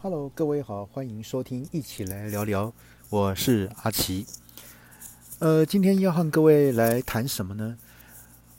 [0.00, 2.72] Hello，各位好，欢迎收听，一起来聊聊。
[3.10, 4.24] 我是阿奇。
[5.40, 7.76] 呃，今天要和各位来谈什么呢？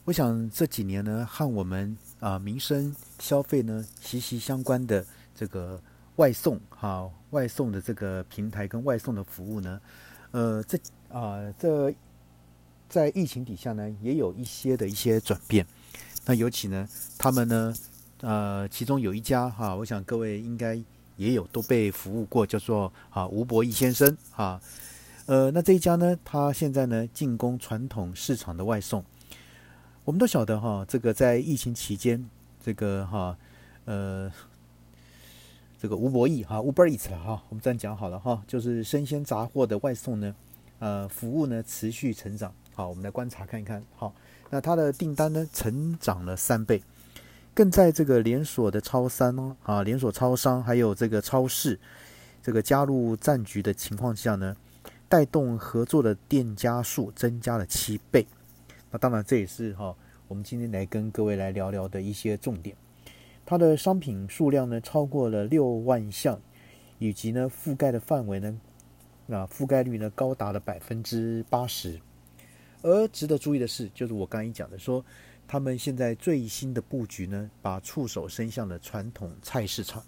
[0.03, 5.81] 我想这几年呢，和我们啊民生消费呢息息相关的这个
[6.17, 9.79] 外送哈，外送的这个平台跟外送的服务呢，
[10.31, 10.77] 呃，这
[11.07, 11.95] 啊这
[12.89, 15.65] 在疫情底下呢，也有一些的一些转变。
[16.25, 16.85] 那尤其呢，
[17.17, 17.73] 他们呢，
[18.19, 20.77] 呃，其中有一家哈，我想各位应该。
[21.19, 24.59] 也有都被服务过，叫做啊吴博义先生啊，
[25.25, 29.03] 呃，那这一家呢，他现在呢进攻传统市场的外送。
[30.05, 32.25] 我们都晓得哈，这个在疫情期间，
[32.63, 33.37] 这个哈
[33.83, 34.31] 呃
[35.77, 40.33] 这个吴博义哈 Uber Eats 了哈，我们这样讲好了哈，就是生鲜杂货的外送呢，
[40.79, 42.53] 呃，服务呢持续成长。
[42.73, 43.83] 好，我们来观察看一看。
[43.97, 44.15] 好，
[44.49, 46.81] 那它的订单呢成长了三倍。
[47.53, 51.77] 更在这个连锁的超商哦，啊，连锁超商还有这个超市，
[52.41, 54.55] 这个加入战局的情况下呢，
[55.09, 58.25] 带动合作的店家数增加了七倍。
[58.89, 59.93] 那当然这也是哈，
[60.29, 62.73] 我们今天来跟各位来聊聊的一些重点。
[63.45, 66.39] 它的商品数量呢超过了六万项，
[66.97, 68.57] 以及呢覆盖的范围呢，
[69.31, 71.99] 啊覆盖率呢高达了百分之八十。
[72.81, 75.03] 而值得注意的是，就是我刚才讲的说。
[75.51, 80.03] 他们现在最新的布局呢，把触手伸向了传统菜市场。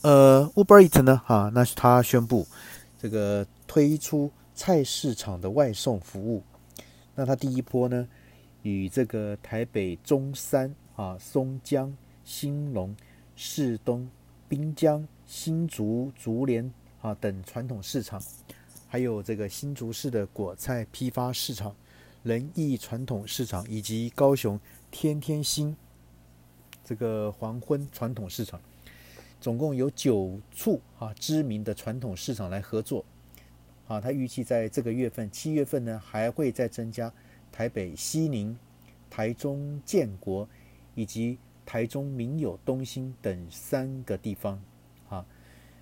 [0.00, 2.44] 呃，Uber Eat 呢，哈，那是他宣布
[3.00, 6.42] 这个推出菜市场的外送服务。
[7.14, 8.08] 那他第一波呢，
[8.62, 12.96] 与这个台北中山啊、松江、兴隆、
[13.36, 14.10] 市东、
[14.48, 16.68] 滨江、新竹竹联
[17.00, 18.20] 啊等传统市场，
[18.88, 21.72] 还有这个新竹市的果菜批发市场。
[22.22, 24.58] 仁义传统市场以及高雄
[24.92, 25.76] 天天星
[26.84, 28.60] 这个黄昏传统市场，
[29.40, 33.04] 总共有九处啊知名的传统市场来合作。
[33.88, 37.12] 啊，他预计在这个月份七月份呢，还会再增加
[37.50, 38.56] 台北西宁、
[39.10, 40.48] 台中建国
[40.94, 44.62] 以及台中民友东兴等三个地方。
[45.08, 45.26] 啊，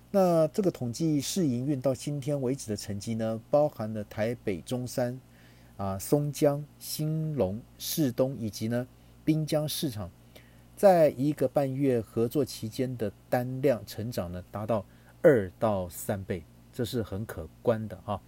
[0.09, 5.19] 那这个统计试营运到今天为止的成绩呢，包含了台北中山。
[5.81, 8.87] 啊，松江、兴隆、市东以及呢
[9.25, 10.11] 滨江市场，
[10.75, 14.85] 在一个半月合作期间的单量成长呢，达到
[15.23, 18.21] 二到三倍，这是很可观的啊。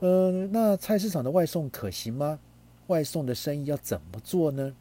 [0.00, 2.36] 呃，那菜市场的外送可行吗？
[2.88, 4.74] 外送的生意要怎么做呢？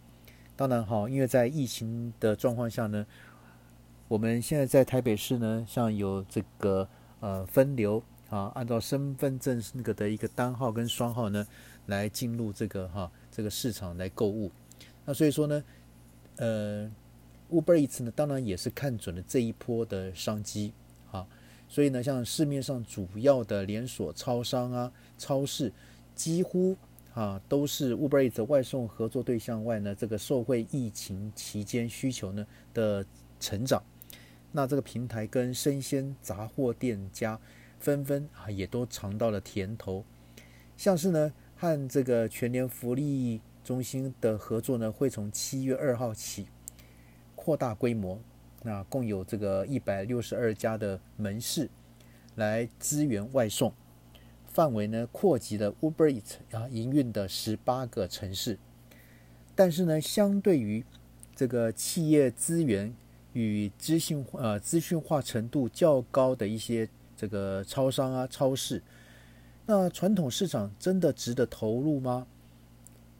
[0.56, 3.06] 当然哈，因为在疫情的状况下呢，
[4.08, 6.90] 我们现在在台北市呢，像有这个
[7.20, 8.02] 呃分流。
[8.32, 11.46] 啊，按照身份证那个的一个单号跟双号呢，
[11.88, 14.50] 来进入这个哈这个市场来购物。
[15.04, 15.64] 那所以说呢，
[16.38, 16.90] 呃
[17.52, 20.72] ，Uber Eats 呢，当然也是看准了这一波的商机
[21.12, 21.28] 啊。
[21.68, 25.70] 所以呢，像市面上主要的连锁超商啊、超市，
[26.16, 26.78] 几乎
[27.14, 33.06] 啊都是 Uber Eats 外送合作对象外呢，这个受惠疫情期间需求呢的
[33.42, 33.84] 成长。
[34.54, 37.38] 那这个平台跟生鲜杂货店家。
[37.82, 40.06] 纷纷啊，也都尝到了甜头。
[40.78, 46.48] 像是呢，和这个全联福利中心的合作呢，会从七月二号起
[47.36, 48.20] 扩大规模。
[48.64, 51.68] 那共有这个一百六十二家的门市
[52.36, 53.74] 来支援外送，
[54.46, 58.60] 范围呢扩及了 Uber Eats 啊营运的十八个城市。
[59.56, 60.86] 但是呢，相对于
[61.36, 62.94] 这个企业资源
[63.34, 66.88] 与资讯呃资讯化程度较高的一些。
[67.22, 68.82] 这个超商啊，超市，
[69.68, 72.26] 那传统市场真的值得投入吗？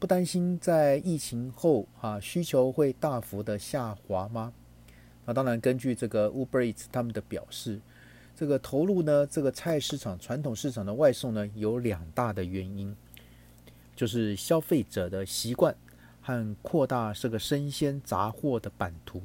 [0.00, 4.52] 不担心在疫情后啊需求会大幅的下滑吗？
[5.24, 7.80] 那当然，根据这个 Uber Eats 他们的表示，
[8.34, 12.96] 这个投入呢，这个菜市场传统市场的外送呢，有两大的原因，
[13.94, 15.72] 就是消费者的习惯
[16.20, 19.22] 和扩大这个生鲜杂货的版图。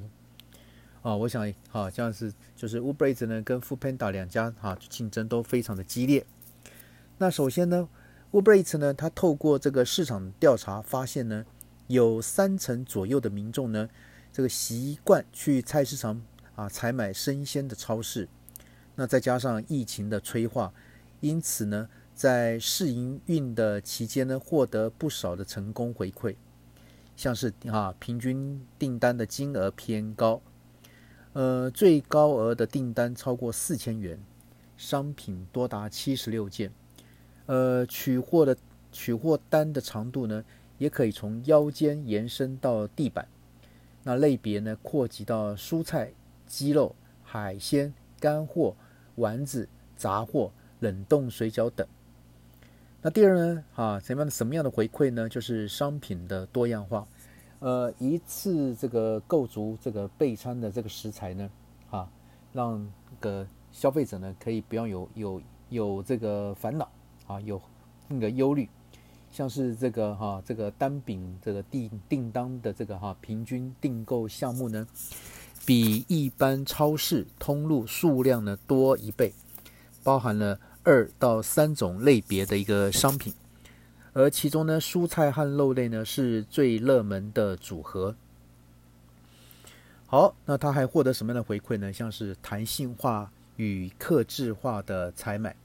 [1.01, 6.25] 啊，我想啊，像是就是 Uber 呢跟 f o o p a n d a 两家哈竞争都非常的激烈。
[7.17, 7.87] 那首先呢
[8.31, 11.45] ，Uber 呢，它透过这个市场调查发现呢，
[11.87, 13.87] 有三成左右的民众呢，
[14.33, 16.21] 这个习惯去菜市场
[16.55, 18.27] 啊采买生鲜的超市。
[18.95, 20.73] 那再加上疫情的催化，
[21.21, 26.35] 因此呢，在试营运的期间呢，获得不少的成功回馈，
[27.15, 30.41] 像是啊平均订单的金额偏高。
[31.33, 34.19] 呃，最高额的订单超过四千元，
[34.75, 36.71] 商品多达七十六件。
[37.45, 38.57] 呃，取货的
[38.91, 40.43] 取货单的长度呢，
[40.77, 43.27] 也可以从腰间延伸到地板。
[44.03, 46.11] 那类别呢，扩及到蔬菜
[46.45, 48.75] 鸡肉、海鲜、干货、
[49.15, 51.85] 丸子、杂货、冷冻水饺等。
[53.01, 55.29] 那第二呢，啊，什么样的什么样的回馈呢？
[55.29, 57.07] 就是商品的多样化。
[57.59, 61.49] 呃，一次这个购足这个备餐的这个食材呢，
[61.89, 62.07] 啊，
[62.53, 62.87] 让
[63.19, 66.87] 个消费者呢可以不要有有有这个烦恼
[67.25, 67.61] 啊，有
[68.07, 68.69] 那个忧虑。
[69.29, 74.87] 像是这个哈，这个单饼这个订订单的这个哈平均订购项目呢，
[75.65, 79.33] 比一般超市通路数量呢多一倍，
[80.01, 83.33] 包含了二到三种类别的一个商品，
[84.17, 88.15] 而其中呢，蔬菜和肉类呢是最热门的组合。
[90.07, 91.93] 好，那他还获得什么样的回馈呢？
[91.93, 95.55] 像是弹性化与克制化的采买。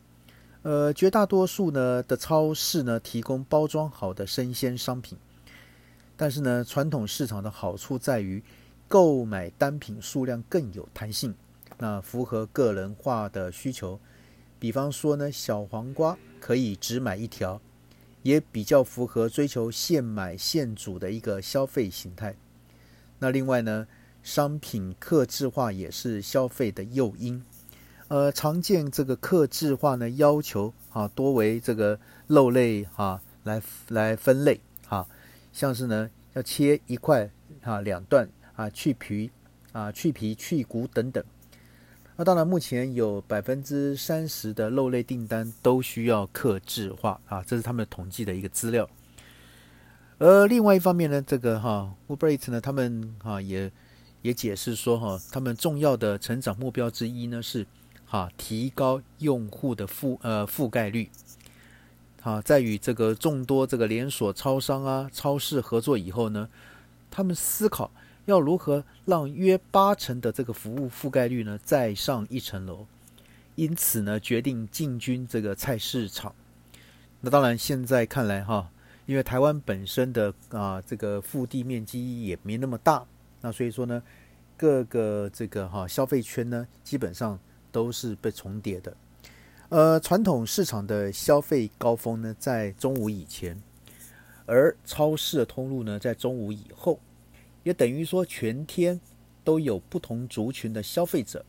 [0.60, 5.16] 呃，绝大多数呢的超市呢提供包装好的生鲜商品，
[6.14, 8.42] 但是呢，传统市场的好处在于
[8.86, 11.34] 购买单品数量更有弹性，
[11.78, 13.98] 那符合个人化的需求。
[14.58, 17.58] 比方说呢，小黄瓜可以只买一条，
[18.22, 22.34] 也比较符合追求现买现煮的一个消费形态。
[23.18, 23.86] 那另外呢，
[24.22, 27.42] 商品客制化也是消费的诱因。
[28.08, 35.06] 呃，常见这个克制化呢，要求啊多为这个肉类啊来来分类哈，
[35.52, 37.30] 像是呢要切一块
[37.62, 39.30] 啊两段啊去皮
[39.72, 41.24] 啊去皮去骨等等。
[42.16, 48.88] 那当然，目前有百分之三十的肉类订单都需要克制化啊，这是他们统计的一个资料。
[50.18, 53.70] 而另外一方面呢，这个哈 Uber Eats 呢，他们哈也
[54.22, 57.66] 也解释说哈，他们重要的成长目标之一呢是。
[58.10, 61.08] 啊，提高用户的覆呃覆盖率。
[62.20, 66.46] 啊，在与这个众多这个连锁超商啊、超市合作以后呢，
[67.10, 67.90] 他们思考
[68.24, 72.86] 要如何让约八成的这个服务覆盖率呢再上一层楼。
[73.54, 76.34] 因此呢，决定进军这个菜市场。
[77.20, 78.70] 那当然，现在看来哈，
[79.06, 83.04] 因为台湾本身的啊这个腹地面积也没那么大，
[83.40, 84.02] 那所以说呢，
[84.56, 87.38] 各个这个哈消费圈呢，基本上。
[87.72, 88.94] 都是被重叠的，
[89.70, 93.58] 呃，传统市场的消费高峰呢在中午以前，
[94.44, 97.00] 而超市的通路呢在中午以后，
[97.62, 99.00] 也等于说全天
[99.44, 101.44] 都有不同族群的消费者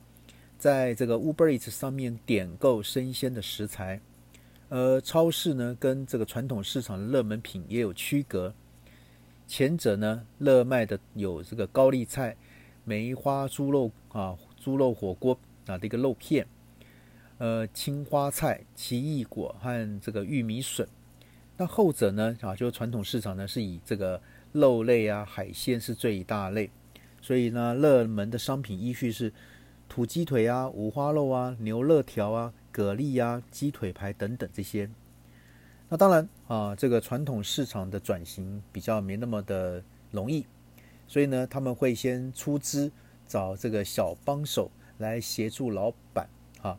[0.57, 4.00] 在这个 Uber Eats 上面点购生鲜的食材，
[4.69, 8.54] 而超市呢跟这个传统市场的热门品也有区隔，
[9.48, 12.36] 前者呢热卖的有这个高丽菜、
[12.83, 15.38] 梅花猪肉啊、猪肉火锅。
[15.66, 16.45] 啊，的一个肉片，
[17.38, 20.86] 呃，青花菜、奇异果和这个玉米笋。
[21.56, 24.21] 那后者呢，啊，就是传统市场呢是以这个
[24.54, 26.72] 肉类啊、海鲜是最大类，
[27.22, 29.34] 所以呢，热门的商品依序是
[29.90, 34.90] 土鸡腿啊、五花肉啊、牛肋条啊、蛤蜊啊、鸡腿排等等这些。
[35.90, 40.46] 那当然啊，这个传统市场的转型比较没那么的容易，
[41.08, 42.90] 所以呢，他们会先出资
[43.28, 44.72] 找这个小帮手。
[45.00, 46.30] 来协助老板
[46.62, 46.78] 啊，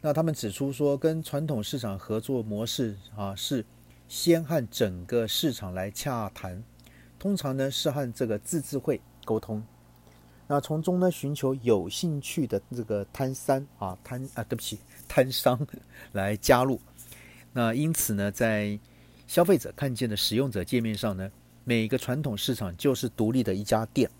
[0.00, 3.64] 那他们指出说，跟传统市场合作模式啊，是
[4.08, 6.62] 先和整个市场来洽谈，
[7.20, 9.62] 通常呢是和这个自治会沟通，
[10.48, 15.64] 那从中呢寻求有兴趣的这个摊商啊摊啊，对不起， 摊商
[16.12, 16.80] 来加入。
[17.52, 18.80] 那因此呢，在
[19.26, 21.30] 消费者看见的使用者界面上呢，
[21.64, 24.10] 每个传统市场就是独立的一家店。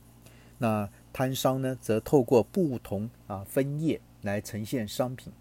[0.59, 5.33] 那摊商呢，则透过不同啊分页来呈现商品。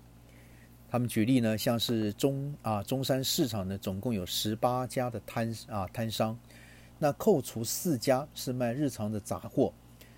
[0.89, 6.39] 他们举例呢，像是中啊中山市场呢，总共有十八家的摊啊摊商，
[6.99, 9.73] 那扣除四家是卖日常的杂货，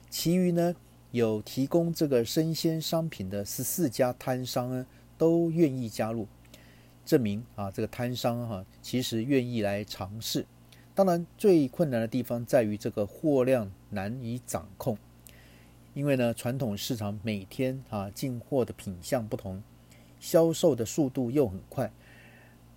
[0.10, 0.76] 其余呢
[1.12, 4.86] 有提供这个生鲜商品的十四家摊商呢，
[5.18, 6.28] 都愿意加入，
[7.06, 10.46] 证明啊这个摊商哈其实愿意来尝试。
[10.94, 14.98] 当然，最困难的地方在于这个货量难以掌控。
[15.94, 19.62] 因为呢，传统市场每天啊进货的品相不同，
[20.20, 21.92] 销售的速度又很快。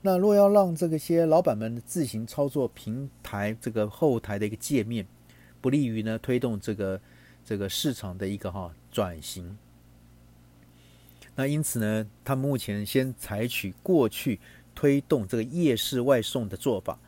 [0.06, 5.06] 那若要让这个些老板们自行操作平台这个后台的一个界面，
[5.62, 7.00] 不利于呢推动这个
[7.42, 9.56] 这个市场的一个哈转型。
[11.34, 14.38] 那因此呢，他们目前先采取过去
[14.74, 16.98] 推动这个夜市外送的做法，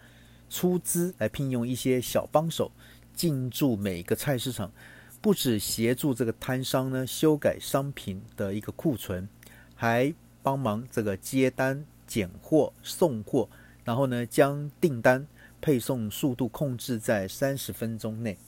[0.48, 2.72] 出资来聘用一些小帮手
[3.12, 4.72] 进驻每个菜市场。
[5.20, 9.28] 不止协助这个摊商呢修改商品的一个库存，
[9.74, 13.48] 还帮忙这个接单、拣货、送货，
[13.84, 15.26] 然后呢将订单
[15.60, 18.38] 配送速度控制在三十分钟内。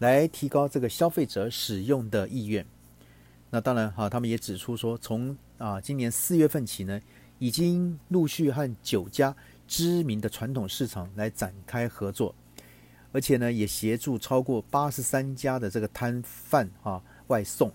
[0.00, 2.66] 来提高这个消费者使用的意愿。
[3.50, 7.00] 那当然哈，他们也指出说，从啊今年四月份起呢，
[7.38, 9.34] 已经陆续和九家
[9.68, 12.34] 知名的传统市场来展开合作，
[13.12, 17.72] 而且呢也协助超过八十三家的这个摊贩啊外送。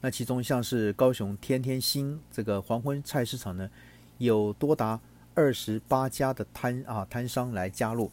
[0.00, 3.68] 那其中像是高雄天天星这个黄昏菜市场呢，
[4.20, 5.00] 有多达
[5.34, 8.10] 二十八家的摊啊摊商来加入。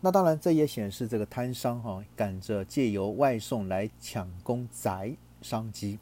[0.00, 5.98] 那当然，这也显示这个摊商哈赶着借由外送来抢攻宅商机，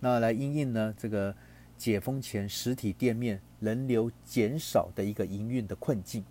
[0.00, 1.34] 那来应应呢这个
[1.78, 6.22] 解封前实体店面人流减少的一个营运的困境。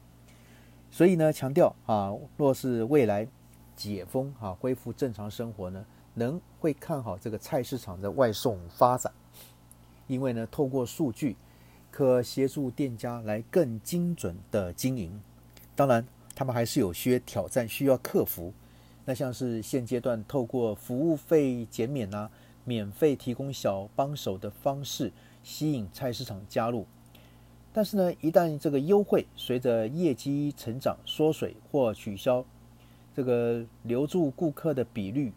[0.91, 3.27] 所以呢，强调啊，若是未来
[3.75, 5.83] 解封啊恢复正常生活呢。
[6.13, 9.13] 能会看好这个菜市场的外送发展，
[10.07, 11.37] 因为呢，透过数据
[11.91, 15.21] 可协助店家来更精准的经营。
[15.75, 18.53] 当然，他们还是有些挑战需要克服。
[19.05, 22.29] 那像是现阶段透过服务费减免啊、
[22.63, 25.11] 免费提供小帮手的方式
[25.43, 26.85] 吸引菜市场加入，
[27.73, 32.45] 但是呢，一旦这个优惠随着业绩成长缩水或取消，
[33.15, 35.33] 这个留住顾客的比率。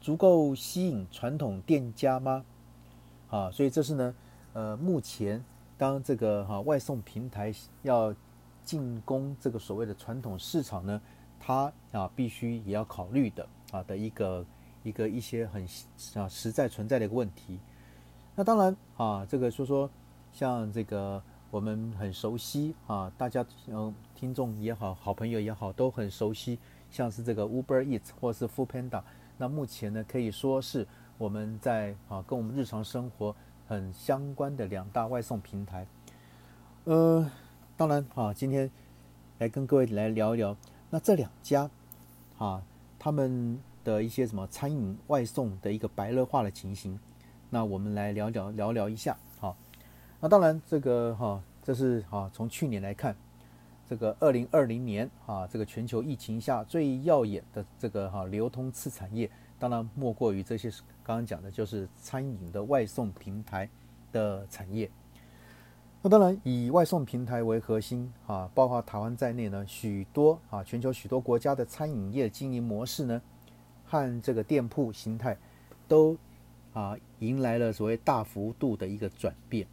[0.00, 2.44] 足够吸引传统店家吗？
[3.30, 4.14] 啊，所以这是呢，
[4.52, 5.42] 呃，目前
[5.82, 8.14] 当这个哈外送平台要
[8.62, 11.02] 进攻这个所谓的传统市场呢，
[11.40, 14.46] 它啊必须也要考虑的啊的一个
[14.84, 15.66] 一个一些很
[16.14, 17.58] 啊实在存在的一个问题。
[18.36, 19.90] 那当然啊，这个说说
[20.32, 21.20] 像这个
[21.50, 26.60] 我们很熟悉啊，大家嗯听众也好，好朋友也好，都很熟悉，
[26.92, 29.02] 像是这个 Uber Eats 或是 Food Panda。
[29.36, 30.86] 那目前呢，可以说是
[31.18, 33.34] 我们在啊跟我们日常生活
[33.72, 35.86] 很相关的两大外送平台。
[36.84, 37.26] 呃，
[37.74, 38.70] 当然啊，今天
[39.38, 40.54] 来跟各位来聊一聊，
[40.90, 41.70] 那这两家
[42.36, 42.62] 啊
[42.98, 47.00] 他们的一些什么餐饮外送的一个白热化的情形，
[47.48, 49.16] 那我们来聊聊聊聊一下。
[49.40, 49.56] 好，
[50.20, 53.16] 那当然这个哈，这是啊从去年来看。
[53.88, 59.30] 这个二零二零年啊，这个全球疫情下最耀眼的这个哈流通次产业，
[59.62, 60.68] 当然莫过于这些
[61.04, 63.68] 刚刚讲的，就是餐饮的外送平台
[64.10, 64.90] 的产业。
[66.02, 73.22] 那当然以外送平台为核心啊，包括台湾在内呢，许多啊全球许多国家的餐饮业经营模式呢，
[73.84, 75.38] 和这个店铺形态
[75.86, 76.16] 都
[76.72, 79.64] 啊迎来了所谓大幅度的一个转变。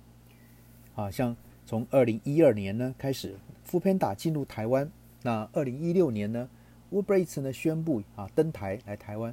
[0.93, 3.35] 啊，像从二零一二年呢开始。
[3.63, 4.91] 富片打进入台湾，
[5.21, 6.49] 那二零一六年呢
[6.91, 9.31] ，Uber Eats 呢宣布啊登台来台湾，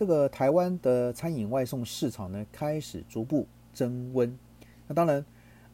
[0.00, 4.34] 这个台湾的餐饮外送市场呢开始逐步增温。
[4.88, 5.22] 那当然，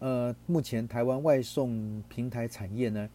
[0.00, 3.09] 呃，目前台湾外送平台产业呢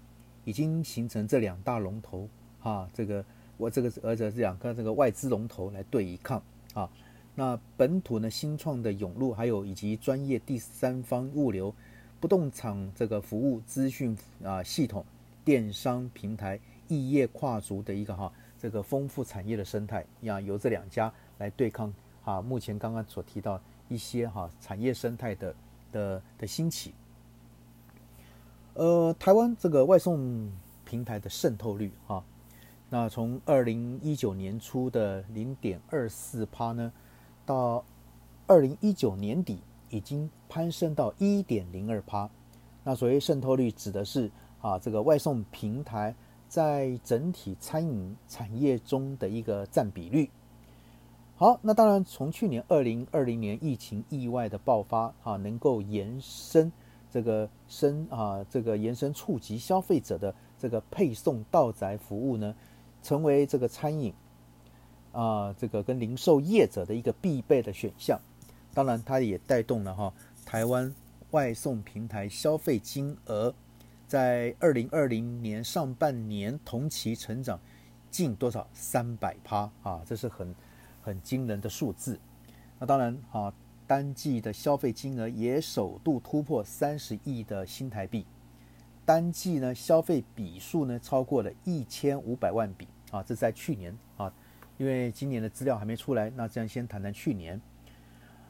[0.45, 2.29] 已经形成这两大龙头
[2.61, 3.25] 啊，这个
[3.57, 6.41] 我这个而且这两个这个外资龙头来对抗
[6.73, 6.89] 啊。
[7.35, 11.75] 那本土呢新创的涌入，还有以及专业第三方物流。
[12.21, 15.03] 不动产这个服务资讯啊系统、
[15.43, 21.91] 电商平台、异业跨足的一个哈这个丰富产业的生态要，由这两家来对抗
[22.23, 22.41] 啊。
[22.41, 25.55] 目前刚刚所提到一些哈产业生态的
[25.91, 26.93] 的的兴起，
[28.75, 30.51] 呃，台湾这个外送
[30.85, 32.23] 平台的渗透率哈，
[32.89, 36.91] 那从二零一九年初的零点二四趴呢，
[37.45, 37.83] 到
[38.45, 39.59] 二零一九年底。
[39.93, 42.29] 已经攀升到一点零二趴。
[42.81, 46.15] 那所谓渗透率，指的是啊，这个外送平台
[46.51, 50.29] 在整体餐饮产业中的一个占比率。
[51.37, 56.69] 好，那当然，从去年二零二零年疫情意外的爆发啊，能够延伸
[57.09, 62.53] 这个伸啊，这个延伸触及消费者的这个配送到宅服务呢，
[63.01, 64.13] 成为这个餐饮
[65.13, 68.19] 啊，这个跟零售业者的一个必备的选项。
[68.73, 70.13] 当然，它也带动了哈
[70.45, 70.93] 台湾
[71.31, 73.55] 外送平台消费金额
[74.11, 77.57] 在二零二零年上半年同期成长
[78.09, 80.53] 近多少三百趴啊，这是很
[81.01, 82.19] 很惊人的数字。
[82.77, 83.53] 那当然啊，
[83.87, 88.25] 单季的消费金额也首度突破三十亿的新台币，
[89.05, 94.29] 单季呢消费笔数呢超过了一千五百万笔啊，这在去年啊，
[94.77, 97.61] 因为今年的资料还没出来，那这样先谈谈去年。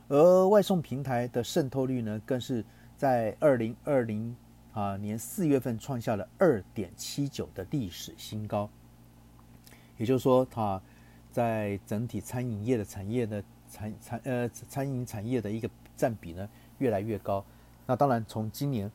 [0.07, 2.65] 而外送平台的渗透率呢，更是
[2.97, 4.35] 在二零二零
[4.73, 8.69] 啊年四月份创下了二点七九的历史新高。
[9.97, 10.81] 也就是说，它
[11.31, 16.49] 在整体餐饮业的产业的餐餐呃餐饮产业的一个占比呢
[16.79, 17.43] 越来越高。
[17.85, 18.91] 那当然，从今年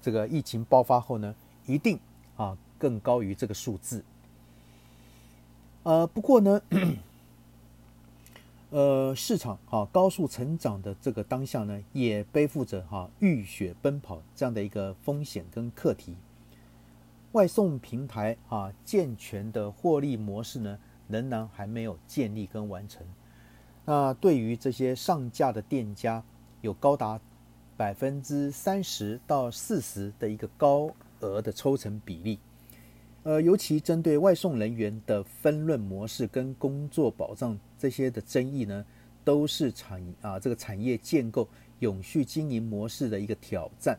[0.00, 1.34] 这个疫情爆发后呢，
[1.66, 1.98] 一定
[2.36, 4.04] 啊更高于这个数字。
[5.82, 6.60] 呃，不过呢，
[8.70, 16.16] 呃，市场哈高速成长的这个当下呢，也背负着哈浴血奔跑这样的一个风险跟课题。
[17.32, 23.06] 外送平台啊健全的获利模式呢，仍然还没有建立跟完成。
[23.86, 26.22] 那对于这些上架的店家，
[26.60, 27.18] 有高达
[27.74, 32.38] 百分之三十到四十的一个高额的抽成比例。
[33.28, 38.82] 呃，尤其针对外送人员的分润模式跟工作保障这些的争议呢，
[39.22, 41.46] 都是产啊这个产业建构
[41.80, 43.98] 永续经营模式的一个挑战。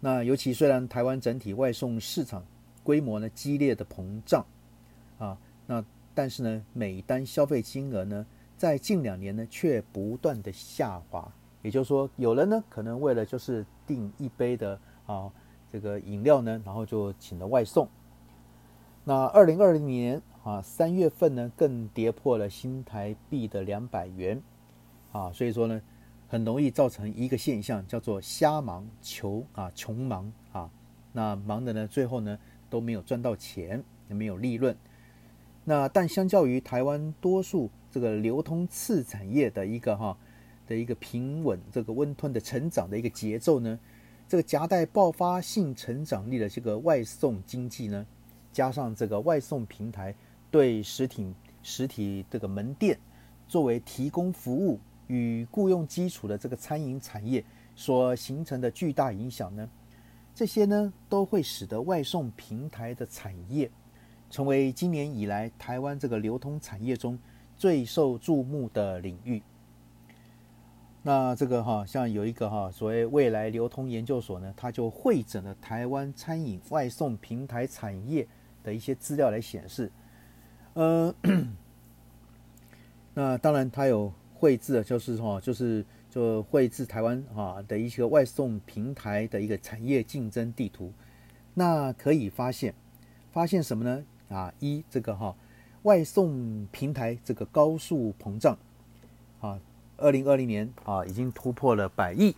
[0.00, 2.44] 那尤其虽然台湾整体外送市场
[2.82, 4.44] 规模呢激烈的膨胀
[5.16, 8.26] 啊，那但是呢每单消费金额呢
[8.58, 11.26] 在近两年呢却不断的下滑。
[11.62, 15.32] 也就是说，有人呢可能为了就是订一杯的啊
[15.72, 17.88] 这个饮料呢，然后就请了外送。
[19.02, 24.40] 那二零二零年啊三月份呢，更跌破了新台币的两百元
[25.10, 25.80] 啊，所以说呢，
[26.28, 30.70] 很容易造成一个现象，叫做瞎忙求啊穷忙啊，
[31.12, 32.38] 那忙的呢最后呢
[32.68, 34.76] 都没有赚到钱，也没有利润。
[35.64, 40.16] 那但相较于台湾多数这个流通次产业的一个哈
[40.66, 43.78] 的一个平稳这个温吞的成长的一个节奏呢，
[44.28, 48.06] 这个夹带爆发性成长力的这个外送经济呢。
[48.52, 50.14] 加上这个外送平台
[50.50, 52.98] 对实体实体这个门店
[53.46, 59.68] 作为提供服务与雇佣基础的这个餐饮产业所形成的巨大影响呢，
[60.34, 63.70] 这些呢都会使得外送平台的产业
[64.30, 67.18] 成为今年以来台湾这个流通产业中
[67.56, 69.42] 最受注目的领域。
[71.02, 78.26] 那这个哈，像有一个哈所谓未来流通研究所呢，它就会诊了台湾餐饮外送平台产业。
[78.62, 79.90] 的一些资料来显示，
[80.74, 81.14] 呃，
[83.14, 90.92] 那当然它有绘制的，就是哈，就是就绘制台湾啊的一些外送平台的一个产业竞争地图。
[91.54, 92.74] 那可以发现，
[93.32, 94.04] 发现什么呢？
[94.28, 95.34] 啊，一这个哈
[95.82, 98.56] 外送平台这个高速膨胀
[99.40, 99.58] 啊，
[99.96, 102.36] 二零二零年啊已经突破了百亿。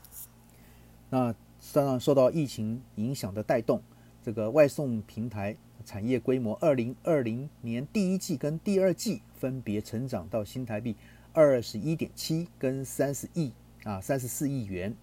[1.10, 1.34] 那
[1.72, 3.82] 当然受到疫情影响的带动，
[4.22, 5.56] 这个外送平台。
[5.82, 10.96] 产业规模，二零二零年第一季跟第二季分别成长到新台币
[11.32, 13.52] 二十一点七跟三十亿
[13.84, 14.94] 啊三十四亿元，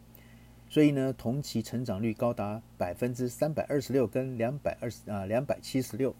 [0.69, 6.15] 所以呢，同期成长率高达百分之三百二十六跟两百二十啊两百七十六，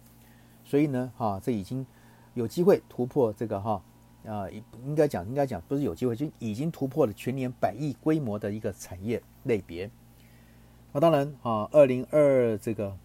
[0.63, 1.86] 所以呢，哈，这已经
[2.34, 3.84] 有机会突破这个哈
[4.26, 4.50] 啊，
[4.86, 9.89] 应该讲应该讲不是有机会，就已经突破了全年百亿规模的一个产业类别。
[10.91, 12.98] 那当然啊，二零二这个。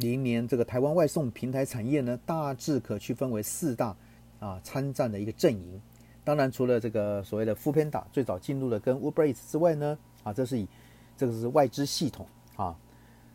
[0.00, 3.94] 明年这个台湾外送平台产业呢，大致可区分为四大
[4.38, 5.80] 啊参战的一个阵营。
[6.24, 10.68] 当然，除了这个所谓的 f o o Panda 最早进入了跟 Uber Eats 之外呢，啊，这是以
[11.16, 12.76] 这个是外资系统啊，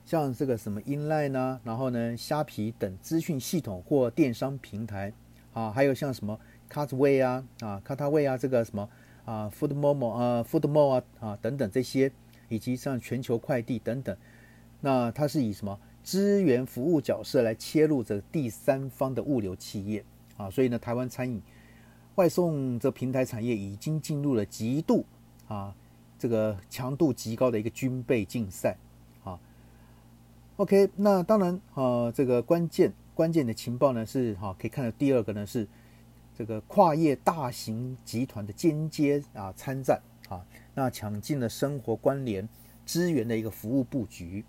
[0.05, 5.11] 像这个什么 Inline 呢，然后呢虾皮等资讯系统或电商平台
[5.53, 6.39] 啊，还有像什么
[6.71, 8.89] Cartway 啊啊 Cartway 啊这个什么
[9.25, 12.11] 啊 Foodmomo 啊 Foodmo 啊啊等等这些，
[12.49, 14.15] 以及像全球快递等等，
[14.81, 15.79] 那它是以什么？
[16.05, 20.05] 支援服务角色来切入这第三方的物流企业
[20.37, 21.41] 啊，所以呢，台湾餐饮
[22.13, 25.03] 外送这平台产业已经进入了极度
[25.47, 25.75] 啊
[26.19, 28.77] 这个强度极高的一个军备竞赛
[29.23, 29.39] 啊。
[30.57, 35.67] OK，那当然啊，这个关键关键的情报呢是哈，可以看到第二个呢是
[36.37, 42.47] 这个跨业大型集团的间接啊参战啊，那抢进了生活关联
[42.85, 44.45] 资源的一个服务布局。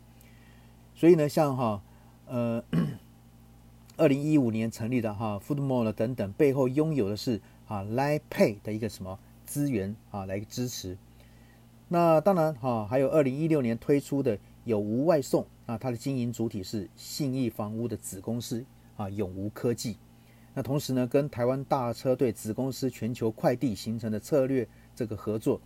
[0.96, 1.82] 所以呢，像哈，
[2.26, 2.64] 呃，
[3.98, 10.96] 二零一五年成立的哈，Foodmall 等等，背后拥有的是啊 l i Pay 的一个什么资源啊，来支持。
[11.88, 18.64] 那当然哈，还有二零一六年推出的有无外送啊，它的经营主体是信义房屋的子公司
[18.96, 19.98] 啊，永无科技。
[20.54, 25.60] 那同时呢，跟台湾大车队子公司全球快递形成的策略这个合作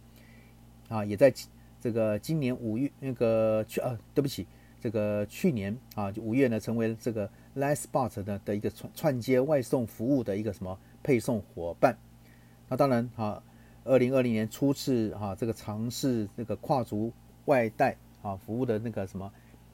[0.88, 1.32] 啊，也在
[1.80, 4.44] 这个今年五月那个去啊，对不起。
[4.80, 11.98] 这个去年啊，就五月呢，成为这个 Lightspot 的的一个串串接外送服务的一个什么配送伙伴。
[12.68, 13.42] 那当然啊，
[13.84, 17.12] 二零二零年初次哈这个尝试这个跨足
[17.44, 19.30] 外带啊服务的那个什么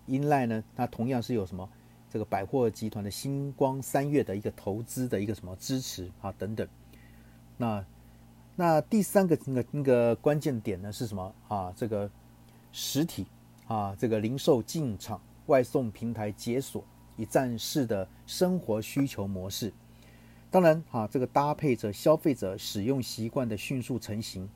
[0.08, 1.68] Inline 呢，它同样是有什么
[2.10, 6.66] 这个百货集团的星光三月的一个投资的一个什么支持啊等等。
[7.56, 7.84] 那
[8.56, 11.72] 那第三个那个那个关键点呢是什么啊？
[11.76, 12.10] 这个
[12.72, 13.24] 实体。
[13.66, 16.84] 啊，这个零售进场外送平台解锁
[17.16, 19.72] 一站式的生活需求模式。
[20.50, 24.48] 当然，哈，这个搭配着消费者使用习惯的迅速成型，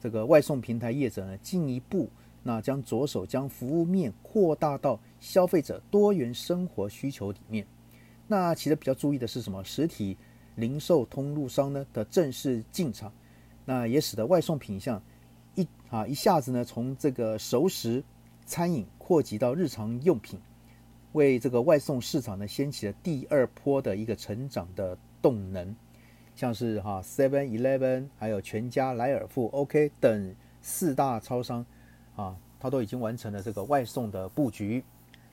[0.00, 2.08] 这个外送平台业者呢，进一步
[2.42, 7.66] 那将着手将服务面扩大到消费者多元生活需求里面。
[8.28, 9.62] 那其实比较注意的是什么？
[9.64, 10.16] 实体
[10.54, 13.12] 零售通路商呢的正式进场，
[13.64, 15.02] 那也使得外送品项
[15.54, 18.02] 一啊一下子呢从这个熟食
[18.44, 20.40] 餐饮扩及到日常用品，
[21.12, 24.98] 为这个外送市场呢掀起了第二波的一个成长的。
[25.22, 25.72] 动能，
[26.34, 31.64] 像是哈 Seven Eleven，还有全家、莱尔富、OK 等四大超商
[32.16, 34.82] 啊，它都已经完成了这个外送的布局。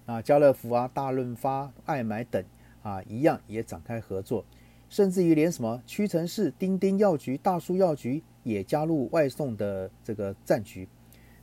[0.05, 2.45] 那家乐福啊、大润发、爱买等
[2.83, 4.45] 啊，一样也展开合作，
[4.91, 10.87] 甚至于连什么屈臣氏、丁丁药局、大叔药局也加入外送的这个战局。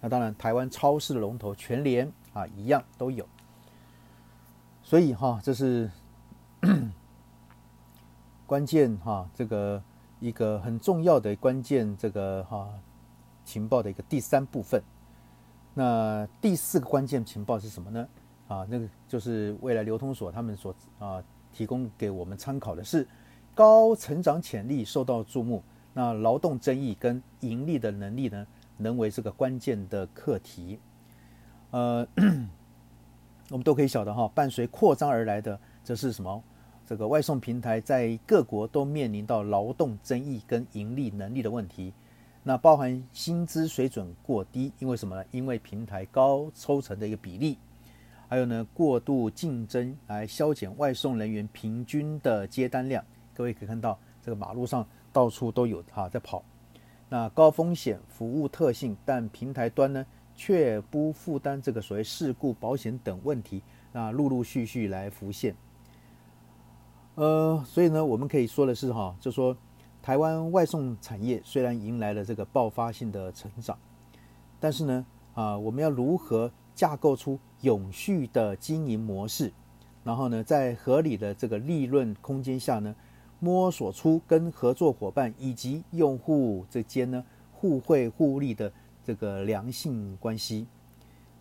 [0.07, 3.27] 那当然，台湾超市的龙头全联啊，一样都有。
[4.85, 5.91] 所以哈，这是。
[8.47, 9.83] 关键哈，这个
[10.21, 12.69] 一个很重要的关键，这个哈
[13.45, 14.81] 情报的一个第三部分。
[15.75, 18.09] 那第四个关键情报是什么呢？
[18.47, 21.21] 啊，那个就是未来流通所他们所啊
[21.53, 23.07] 提供给我们参考的是，
[23.55, 30.79] 高成长潜力受到注目，那劳动争议跟盈利的能力呢，能为这个关键的课题。
[31.71, 32.07] 呃，
[33.51, 36.43] 我们都可以晓得哈，伴随扩张而来的这是什么？
[36.87, 41.93] 这个外送平台在各国都面临到劳动争议跟盈利能力的问题，
[42.45, 45.25] 那包含薪资水准过低，因为什么呢？
[45.33, 47.59] 因为平台高抽成的一个比例，
[48.29, 53.05] 还有呢过度竞争来削减外送人员平均的接单量。
[53.35, 56.45] 各位可以看到，这个马路上到处都有哈在跑，
[57.09, 65.55] 那高风险服务特性，但平台端呢却不负担这个所谓事故保险等问题，那陆陆续续来浮现。
[67.15, 69.57] 呃，所以呢，我们可以说的是哈，就说
[70.03, 73.79] 台湾外送产业虽然迎来了这个爆发性的成长，
[74.61, 79.51] 但是呢，啊，我们要如何架构出永续的经营模式，
[80.05, 82.95] 然后呢，在合理的这个利润空间下呢，
[83.47, 88.73] 摸索出跟合作伙伴以及用户之间呢互惠互利的
[89.05, 90.67] 这个良性关系。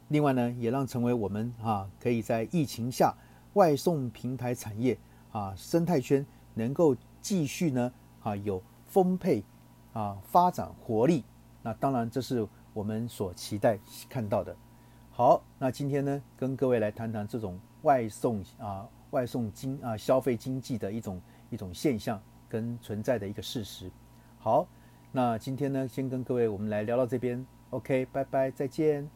[0.09, 3.11] 另外呢，也让成为我们啊，可以在疫情下
[3.53, 4.95] 外送平台产业。
[5.31, 7.91] 啊，生态圈能够继续呢
[8.21, 9.43] 啊有丰沛
[9.91, 11.25] 啊发展活力，
[11.61, 14.55] 那当然这是我们所期待看到的。
[15.11, 21.19] 好，那今天呢跟各位来谈谈这种外送啊外送经啊消费经济的一种
[21.55, 23.89] 一种现象跟存在的一个事实。
[24.37, 24.67] 好，
[25.11, 29.09] 那今天呢先跟各位我们来聊到这边，OK，拜拜，再见。